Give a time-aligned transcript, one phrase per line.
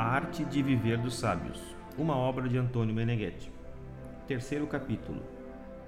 [0.00, 1.60] A Arte de Viver dos Sábios,
[1.98, 3.52] uma obra de Antônio Meneghetti.
[4.26, 5.22] Terceiro capítulo: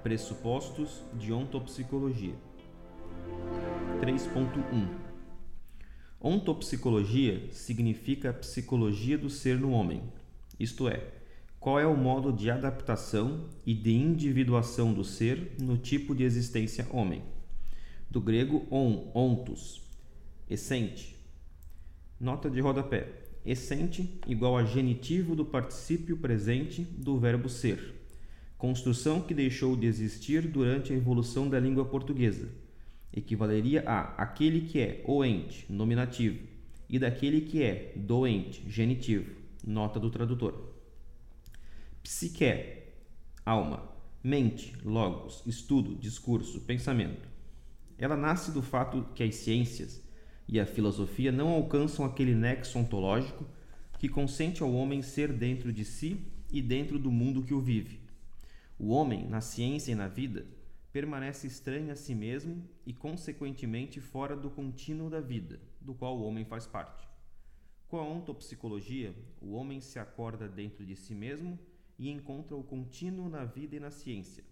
[0.03, 2.35] Pressupostos de Ontopsicologia.
[3.99, 4.87] 3.1
[6.21, 10.03] Ontopsicologia significa a psicologia do ser no homem,
[10.59, 11.07] isto é,
[11.59, 16.85] qual é o modo de adaptação e de individuação do ser no tipo de existência
[16.91, 17.23] homem.
[18.11, 19.81] Do grego on, ontos,
[20.47, 21.17] essente.
[22.19, 23.22] Nota de rodapé.
[23.45, 27.93] Essente igual a genitivo do particípio presente do verbo ser.
[28.57, 32.47] Construção que deixou de existir durante a evolução da língua portuguesa.
[33.11, 36.39] Equivaleria a aquele que é o ente, nominativo,
[36.89, 39.35] e daquele que é doente, genitivo.
[39.65, 40.73] Nota do tradutor.
[42.01, 42.83] Psique,
[43.45, 43.89] alma,
[44.23, 47.27] mente, logos, estudo, discurso, pensamento.
[47.97, 50.01] Ela nasce do fato que as ciências
[50.47, 53.45] e a filosofia não alcançam aquele nexo ontológico
[53.97, 57.99] que consente ao homem ser dentro de si e dentro do mundo que o vive.
[58.77, 60.45] O homem, na ciência e na vida,
[60.91, 66.23] permanece estranho a si mesmo e, consequentemente, fora do contínuo da vida, do qual o
[66.23, 67.07] homem faz parte.
[67.87, 71.57] Com a ontopsicologia, o homem se acorda dentro de si mesmo
[71.97, 74.43] e encontra o contínuo na vida e na ciência.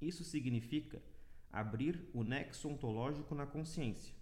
[0.00, 1.02] Isso significa
[1.52, 4.14] abrir o nexo ontológico na consciência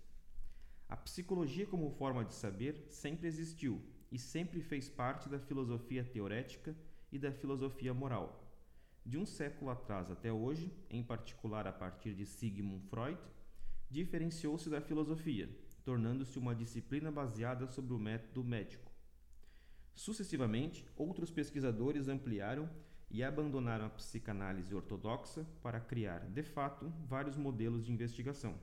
[0.93, 6.77] a psicologia, como forma de saber, sempre existiu e sempre fez parte da filosofia teorética
[7.11, 8.47] e da filosofia moral.
[9.03, 13.19] De um século atrás até hoje, em particular a partir de Sigmund Freud,
[13.89, 15.48] diferenciou-se da filosofia,
[15.83, 18.93] tornando-se uma disciplina baseada sobre o método médico.
[19.95, 22.69] Sucessivamente, outros pesquisadores ampliaram
[23.11, 28.61] e abandonaram a psicanálise ortodoxa para criar, de fato, vários modelos de investigação.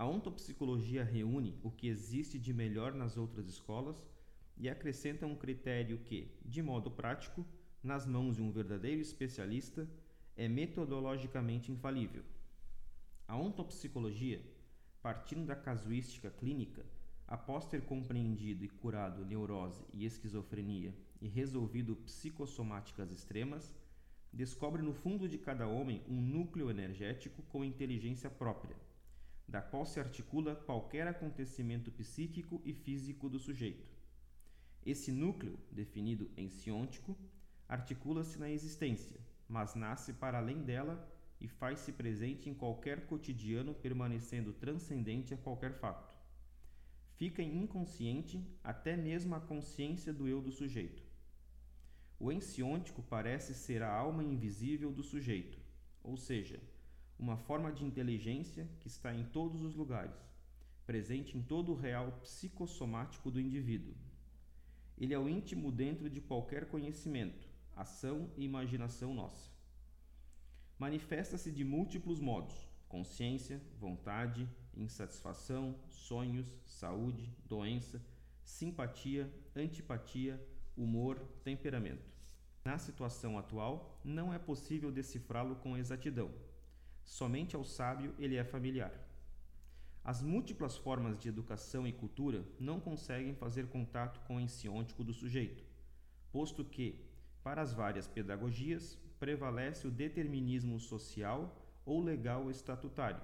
[0.00, 4.08] A ontopsicologia reúne o que existe de melhor nas outras escolas
[4.56, 7.44] e acrescenta um critério que, de modo prático,
[7.82, 9.86] nas mãos de um verdadeiro especialista,
[10.34, 12.24] é metodologicamente infalível.
[13.28, 14.42] A ontopsicologia,
[15.02, 16.82] partindo da casuística clínica,
[17.28, 23.70] após ter compreendido e curado neurose e esquizofrenia e resolvido psicossomáticas extremas,
[24.32, 28.74] descobre no fundo de cada homem um núcleo energético com inteligência própria
[29.50, 33.90] da qual se articula qualquer acontecimento psíquico e físico do sujeito.
[34.86, 36.48] Esse núcleo, definido em
[37.68, 41.04] articula-se na existência, mas nasce para além dela
[41.40, 46.14] e faz-se presente em qualquer cotidiano, permanecendo transcendente a qualquer fato.
[47.16, 51.02] Fica inconsciente até mesmo a consciência do eu do sujeito.
[52.20, 55.58] O ensiôntico parece ser a alma invisível do sujeito,
[56.02, 56.60] ou seja,
[57.20, 60.16] uma forma de inteligência que está em todos os lugares,
[60.86, 63.94] presente em todo o real psicossomático do indivíduo.
[64.96, 69.50] Ele é o íntimo dentro de qualquer conhecimento, ação e imaginação nossa.
[70.78, 72.56] Manifesta-se de múltiplos modos:
[72.88, 78.02] consciência, vontade, insatisfação, sonhos, saúde, doença,
[78.42, 80.42] simpatia, antipatia,
[80.74, 82.10] humor, temperamento.
[82.64, 86.30] Na situação atual, não é possível decifrá-lo com exatidão
[87.10, 88.92] Somente ao sábio ele é familiar.
[90.04, 95.12] As múltiplas formas de educação e cultura não conseguem fazer contato com o ensiôntico do
[95.12, 95.64] sujeito,
[96.30, 97.04] posto que,
[97.42, 103.20] para as várias pedagogias, prevalece o determinismo social ou legal estatutário.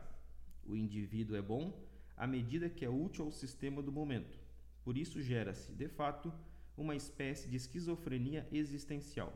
[0.67, 1.73] O indivíduo é bom
[2.17, 4.37] à medida que é útil ao sistema do momento.
[4.83, 6.35] Por isso gera-se, de fato,
[6.77, 9.33] uma espécie de esquizofrenia existencial.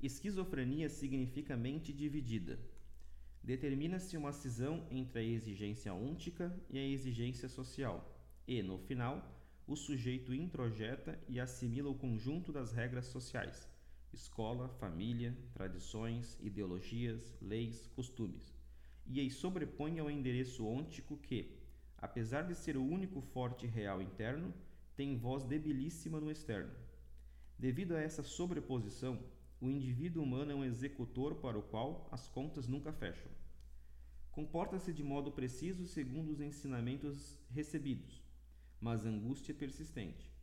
[0.00, 2.56] Esquizofrenia significa mente dividida,
[3.42, 8.08] determina-se uma cisão entre a exigência ôntica e a exigência social,
[8.46, 9.22] e, no final,
[9.66, 13.68] o sujeito introjeta e assimila o conjunto das regras sociais,
[14.12, 18.54] escola, família, tradições, ideologias, leis, costumes,
[19.06, 21.58] e as sobrepõe ao endereço ôntico que,
[21.98, 24.52] apesar de ser o único forte real interno,
[24.94, 26.72] tem voz debilíssima no externo.
[27.58, 29.18] Devido a essa sobreposição,
[29.62, 33.30] o indivíduo humano é um executor para o qual as contas nunca fecham.
[34.32, 38.20] Comporta-se de modo preciso segundo os ensinamentos recebidos,
[38.80, 40.34] mas angústia persistente.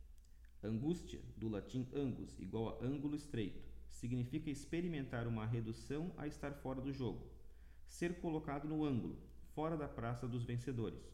[0.64, 6.80] Angústia, do latim angus, igual a ângulo estreito, significa experimentar uma redução a estar fora
[6.80, 7.30] do jogo,
[7.86, 9.18] ser colocado no ângulo,
[9.54, 11.12] fora da praça dos vencedores.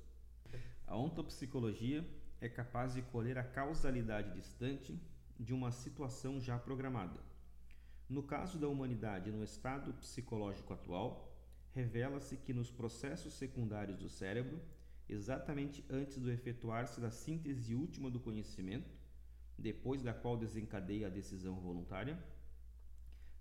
[0.87, 2.09] A ontopsicologia
[2.41, 4.97] é capaz de colher a causalidade distante
[5.41, 7.36] de uma situação já programada.
[8.09, 11.37] No caso da humanidade no estado psicológico atual,
[11.75, 14.61] revela-se que nos processos secundários do cérebro,
[15.09, 18.95] exatamente antes do efetuar-se da síntese última do conhecimento,
[19.59, 22.17] depois da qual desencadeia a decisão voluntária,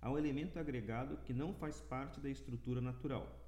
[0.01, 3.45] há um elemento agregado que não faz parte da estrutura natural.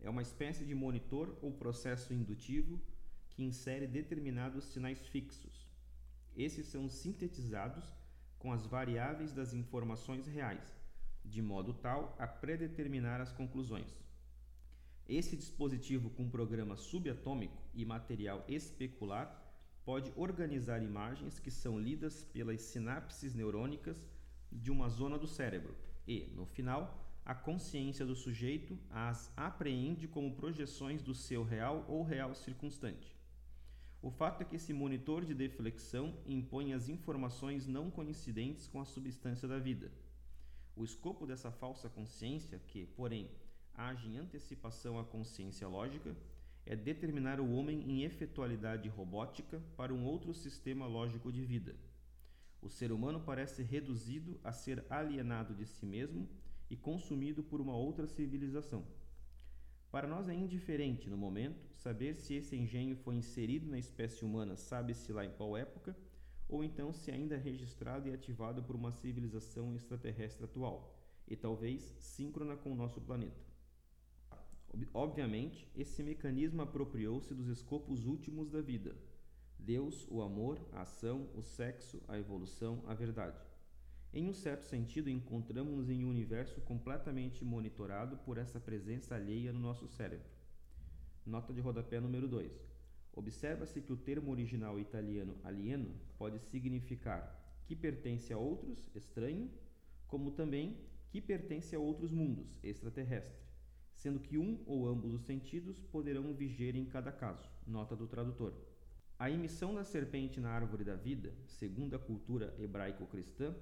[0.00, 2.80] É uma espécie de monitor ou processo indutivo
[3.30, 5.68] que insere determinados sinais fixos.
[6.34, 7.97] Esses são sintetizados
[8.38, 10.74] com as variáveis das informações reais,
[11.24, 13.96] de modo tal a predeterminar as conclusões.
[15.08, 19.44] Esse dispositivo com programa subatômico e material especular
[19.84, 24.06] pode organizar imagens que são lidas pelas sinapses neurônicas
[24.52, 25.74] de uma zona do cérebro
[26.06, 32.02] e, no final, a consciência do sujeito as apreende como projeções do seu real ou
[32.02, 33.17] real circunstante.
[34.00, 38.84] O fato é que esse monitor de deflexão impõe as informações não coincidentes com a
[38.84, 39.90] substância da vida.
[40.76, 43.28] O escopo dessa falsa consciência, que, porém,
[43.74, 46.16] age em antecipação à consciência lógica,
[46.64, 51.74] é determinar o homem em efetualidade robótica para um outro sistema lógico de vida.
[52.62, 56.28] O ser humano parece reduzido a ser alienado de si mesmo
[56.70, 58.84] e consumido por uma outra civilização.
[59.90, 64.54] Para nós é indiferente, no momento, saber se esse engenho foi inserido na espécie humana,
[64.54, 65.96] sabe-se lá em qual época,
[66.46, 70.94] ou então se ainda é registrado e ativado por uma civilização extraterrestre atual,
[71.26, 73.48] e talvez síncrona com o nosso planeta.
[74.92, 78.94] Obviamente, esse mecanismo apropriou-se dos escopos últimos da vida:
[79.58, 83.47] Deus, o amor, a ação, o sexo, a evolução, a verdade.
[84.12, 89.60] Em um certo sentido, encontramos-nos em um universo completamente monitorado por essa presença alheia no
[89.60, 90.26] nosso cérebro.
[91.26, 92.58] Nota de rodapé número 2.
[93.12, 99.50] Observa-se que o termo original italiano alieno pode significar que pertence a outros, estranho,
[100.06, 100.78] como também
[101.10, 103.42] que pertence a outros mundos, extraterrestre,
[103.94, 107.46] sendo que um ou ambos os sentidos poderão viger em cada caso.
[107.66, 108.54] Nota do tradutor.
[109.18, 113.54] A emissão da serpente na árvore da vida, segundo a cultura hebraico-cristã,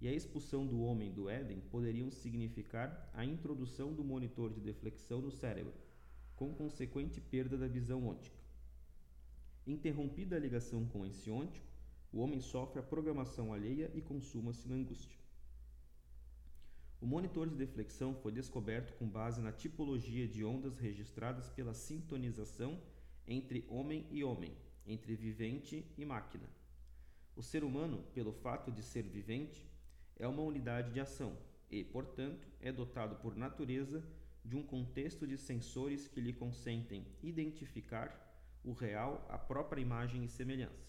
[0.00, 5.20] e a expulsão do homem do Éden poderiam significar a introdução do monitor de deflexão
[5.20, 5.74] no cérebro,
[6.34, 8.38] com consequente perda da visão ôntica.
[9.66, 11.66] Interrompida a ligação com esse ôntico,
[12.12, 15.18] o homem sofre a programação alheia e consuma-se na angústia.
[17.00, 22.80] O monitor de deflexão foi descoberto com base na tipologia de ondas registradas pela sintonização
[23.26, 24.52] entre homem e homem,
[24.86, 26.48] entre vivente e máquina.
[27.36, 29.69] O ser humano, pelo fato de ser vivente,
[30.20, 31.36] é uma unidade de ação
[31.70, 34.04] e, portanto, é dotado por natureza
[34.44, 38.28] de um contexto de sensores que lhe consentem identificar
[38.62, 40.88] o real, a própria imagem e semelhança.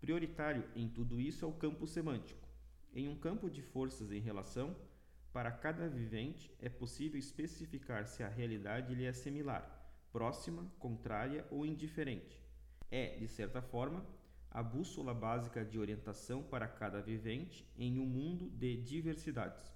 [0.00, 2.48] Prioritário em tudo isso é o campo semântico.
[2.94, 4.76] Em um campo de forças em relação,
[5.32, 9.64] para cada vivente é possível especificar se a realidade lhe é similar,
[10.12, 12.40] próxima, contrária ou indiferente.
[12.90, 14.06] É, de certa forma,
[14.54, 19.74] a bússola básica de orientação para cada vivente em um mundo de diversidades.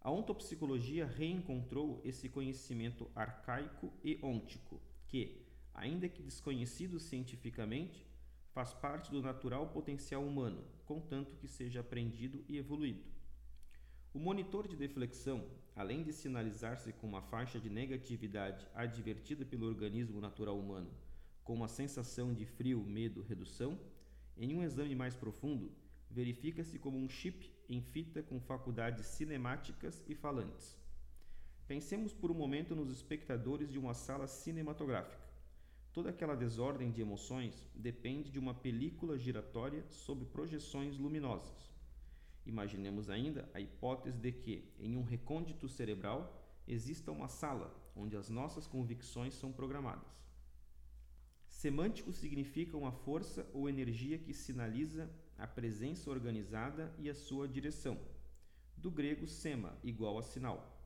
[0.00, 5.44] A ontopsicologia reencontrou esse conhecimento arcaico e ôntico, que,
[5.74, 8.06] ainda que desconhecido cientificamente,
[8.52, 13.02] faz parte do natural potencial humano, contanto que seja aprendido e evoluído.
[14.12, 15.44] O monitor de deflexão,
[15.74, 20.92] além de sinalizar-se com uma faixa de negatividade advertida pelo organismo natural humano,
[21.44, 23.78] com uma sensação de frio, medo, redução,
[24.36, 25.70] em um exame mais profundo,
[26.10, 30.76] verifica-se como um chip em fita com faculdades cinemáticas e falantes.
[31.66, 35.22] Pensemos por um momento nos espectadores de uma sala cinematográfica.
[35.92, 41.72] Toda aquela desordem de emoções depende de uma película giratória sob projeções luminosas.
[42.44, 48.28] Imaginemos ainda a hipótese de que, em um recôndito cerebral, exista uma sala onde as
[48.28, 50.23] nossas convicções são programadas.
[51.64, 57.98] Semântico significa uma força ou energia que sinaliza a presença organizada e a sua direção.
[58.76, 60.78] Do grego sema, igual a sinal.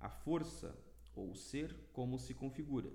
[0.00, 0.76] A força
[1.14, 2.92] ou ser como se configura.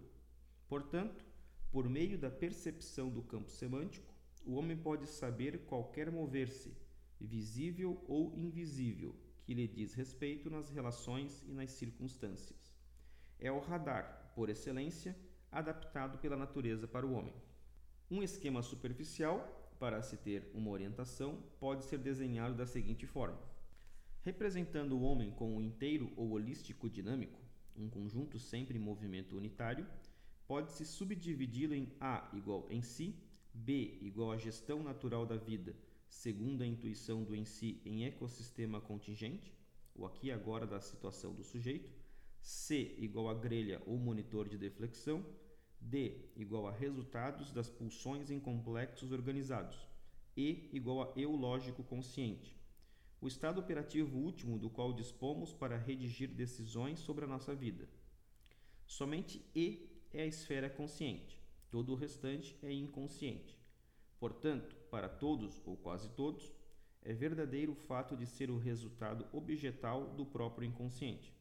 [0.67, 1.25] Portanto,
[1.71, 4.13] por meio da percepção do campo semântico,
[4.45, 6.75] o homem pode saber qualquer mover-se,
[7.17, 12.75] visível ou invisível, que lhe diz respeito nas relações e nas circunstâncias.
[13.39, 15.15] É o radar, por excelência,
[15.51, 17.33] adaptado pela natureza para o homem.
[18.09, 23.39] Um esquema superficial, para se ter uma orientação, pode ser desenhado da seguinte forma:
[24.21, 27.39] representando o homem como um inteiro ou holístico dinâmico,
[27.75, 29.87] um conjunto sempre em movimento unitário,
[30.47, 33.15] pode-se subdividi-lo em A igual em si,
[33.53, 35.75] B igual à gestão natural da vida,
[36.07, 39.53] segundo a intuição do em si em ecossistema contingente,
[39.95, 41.89] o aqui e agora da situação do sujeito,
[42.41, 45.23] C igual a grelha ou monitor de deflexão,
[45.79, 49.87] D igual a resultados das pulsões em complexos organizados,
[50.35, 52.55] E igual a eu lógico consciente,
[53.19, 57.87] o estado operativo último do qual dispomos para redigir decisões sobre a nossa vida.
[58.87, 63.57] Somente E é a esfera consciente, todo o restante é inconsciente.
[64.19, 66.51] Portanto, para todos ou quase todos,
[67.03, 71.33] é verdadeiro o fato de ser o resultado objetal do próprio inconsciente.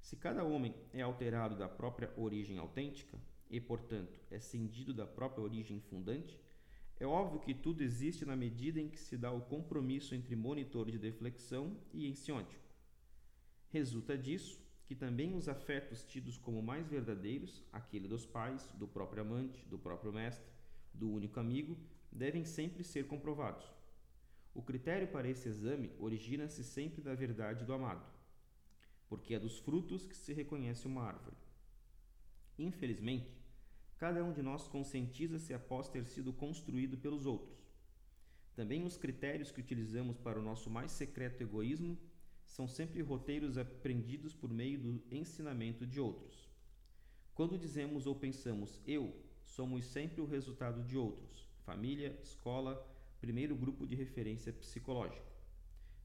[0.00, 5.42] Se cada homem é alterado da própria origem autêntica e, portanto, é cindido da própria
[5.42, 6.40] origem fundante,
[6.98, 10.90] é óbvio que tudo existe na medida em que se dá o compromisso entre monitor
[10.90, 12.60] de deflexão e ensiôntico.
[13.70, 19.22] Resulta disso que também os afetos tidos como mais verdadeiros, aquele dos pais, do próprio
[19.22, 20.50] amante, do próprio mestre,
[20.92, 21.78] do único amigo,
[22.10, 23.64] devem sempre ser comprovados.
[24.52, 28.19] O critério para esse exame origina-se sempre da verdade do amado
[29.10, 31.36] porque é dos frutos que se reconhece uma árvore.
[32.56, 33.36] Infelizmente,
[33.98, 37.58] cada um de nós conscientiza-se após ter sido construído pelos outros.
[38.54, 41.98] Também os critérios que utilizamos para o nosso mais secreto egoísmo
[42.46, 46.48] são sempre roteiros aprendidos por meio do ensinamento de outros.
[47.34, 49.12] Quando dizemos ou pensamos eu,
[49.44, 52.86] somos sempre o resultado de outros, família, escola,
[53.20, 55.39] primeiro grupo de referência psicológico.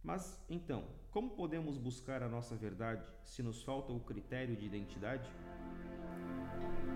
[0.05, 5.27] Mas então, como podemos buscar a nossa verdade se nos falta o critério de identidade?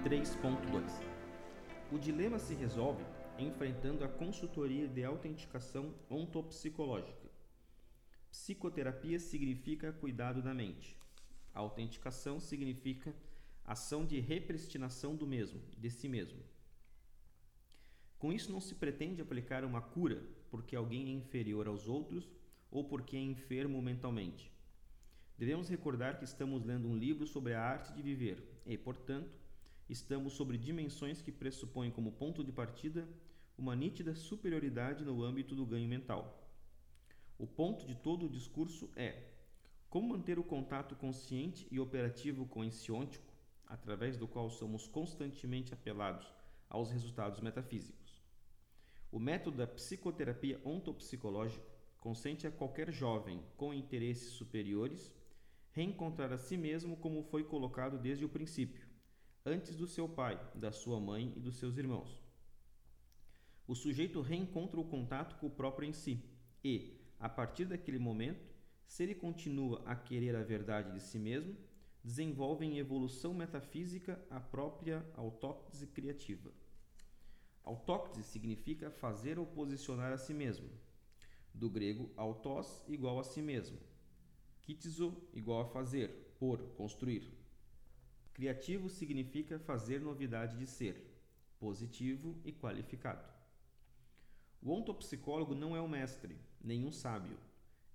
[0.03, 0.91] 3.2
[1.91, 3.03] O dilema se resolve
[3.39, 7.27] enfrentando a consultoria de autenticação ontopsicológica.
[8.29, 10.95] Psicoterapia significa cuidado da mente.
[11.51, 13.11] A autenticação significa
[13.65, 16.43] ação de repristinação do mesmo, de si mesmo.
[18.19, 22.29] Com isso não se pretende aplicar uma cura porque alguém é inferior aos outros
[22.71, 24.51] ou porque é enfermo mentalmente.
[25.37, 29.39] Devemos recordar que estamos lendo um livro sobre a arte de viver e, portanto,
[29.87, 33.07] estamos sobre dimensões que pressupõem como ponto de partida
[33.57, 36.49] uma nítida superioridade no âmbito do ganho mental.
[37.37, 39.23] O ponto de todo o discurso é
[39.89, 43.33] como manter o contato consciente e operativo com o ensiôntico,
[43.65, 46.31] através do qual somos constantemente apelados
[46.69, 48.21] aos resultados metafísicos.
[49.11, 55.13] O método da psicoterapia ontopsicológica consente a qualquer jovem com interesses superiores
[55.71, 58.87] reencontrar a si mesmo como foi colocado desde o princípio,
[59.45, 62.21] antes do seu pai, da sua mãe e dos seus irmãos.
[63.67, 66.23] O sujeito reencontra o contato com o próprio em si
[66.63, 68.49] e, a partir daquele momento,
[68.87, 71.55] se ele continua a querer a verdade de si mesmo,
[72.03, 76.51] desenvolve em evolução metafísica a própria autóctese criativa.
[77.63, 80.67] Autóctese significa fazer ou posicionar a si mesmo,
[81.53, 83.77] do grego autos igual a si mesmo,
[84.61, 87.29] kitizo igual a fazer, por, construir.
[88.33, 90.95] Criativo significa fazer novidade de ser,
[91.59, 93.27] positivo e qualificado.
[94.61, 97.37] O ontopsicólogo não é um mestre, nem um sábio.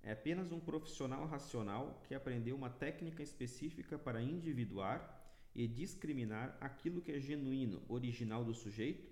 [0.03, 5.23] É apenas um profissional racional que aprendeu uma técnica específica para individuar
[5.55, 9.09] e discriminar aquilo que é genuíno, original do sujeito,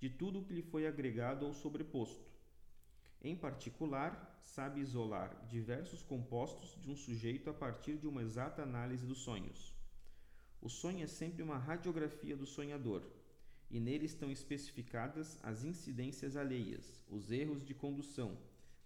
[0.00, 2.33] de tudo que lhe foi agregado ou sobreposto
[3.24, 9.06] em particular, sabe isolar diversos compostos de um sujeito a partir de uma exata análise
[9.06, 9.74] dos sonhos.
[10.60, 13.02] O sonho é sempre uma radiografia do sonhador,
[13.70, 18.36] e nele estão especificadas as incidências alheias, os erros de condução,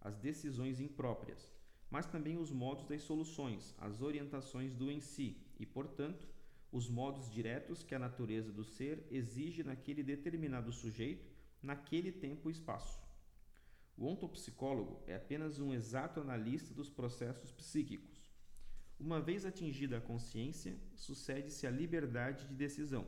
[0.01, 1.53] as decisões impróprias,
[1.91, 6.29] mas também os modos das soluções, as orientações do em si e, portanto,
[6.71, 11.29] os modos diretos que a natureza do ser exige naquele determinado sujeito,
[11.61, 13.08] naquele tempo e espaço.
[13.99, 18.31] O ontopsicólogo é apenas um exato analista dos processos psíquicos.
[18.97, 23.05] Uma vez atingida a consciência, sucede-se a liberdade de decisão.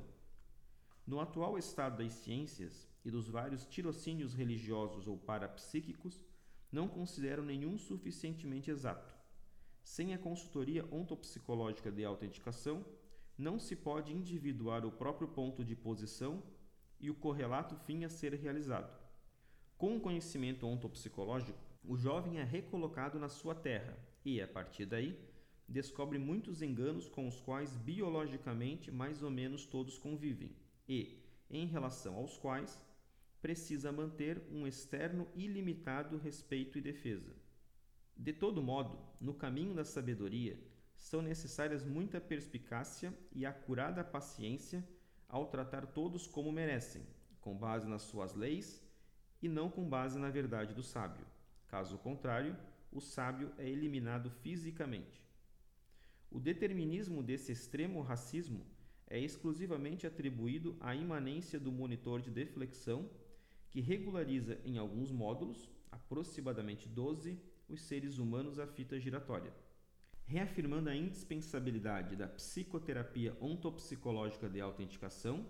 [1.06, 6.20] No atual estado das ciências e dos vários tirocínios religiosos ou parapsíquicos,
[6.72, 9.14] não considero nenhum suficientemente exato.
[9.84, 12.84] Sem a consultoria ontopsicológica de autenticação,
[13.38, 16.42] não se pode individuar o próprio ponto de posição
[16.98, 19.09] e o correlato fim a ser realizado.
[19.80, 25.18] Com o conhecimento ontopsicológico, o jovem é recolocado na sua terra e, a partir daí,
[25.66, 30.54] descobre muitos enganos com os quais biologicamente mais ou menos todos convivem
[30.86, 32.78] e, em relação aos quais,
[33.40, 37.34] precisa manter um externo ilimitado respeito e defesa.
[38.14, 40.62] De todo modo, no caminho da sabedoria,
[40.98, 44.86] são necessárias muita perspicácia e acurada paciência
[45.26, 47.06] ao tratar todos como merecem,
[47.40, 48.89] com base nas suas leis
[49.42, 51.26] e não com base na verdade do sábio.
[51.68, 52.56] Caso contrário,
[52.92, 55.22] o sábio é eliminado fisicamente.
[56.30, 58.64] O determinismo desse extremo racismo
[59.08, 63.10] é exclusivamente atribuído à imanência do monitor de deflexão,
[63.68, 67.36] que regulariza em alguns módulos, aproximadamente 12,
[67.68, 69.52] os seres humanos à fita giratória.
[70.24, 75.44] Reafirmando a indispensabilidade da psicoterapia ontopsicológica de autenticação,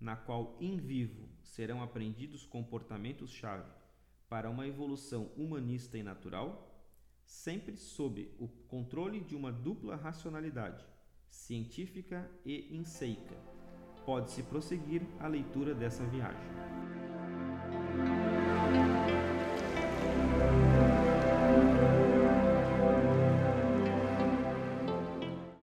[0.00, 3.70] na qual em vivo serão aprendidos comportamentos-chave
[4.28, 6.84] para uma evolução humanista e natural,
[7.24, 10.84] sempre sob o controle de uma dupla racionalidade,
[11.28, 13.36] científica e inseica.
[14.04, 16.46] Pode-se prosseguir a leitura dessa viagem.